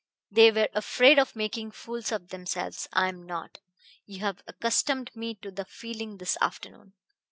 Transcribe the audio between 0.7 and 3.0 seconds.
afraid of making fools of themselves.